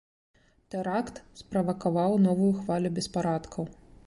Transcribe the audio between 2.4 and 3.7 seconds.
хвалю беспарадкаў.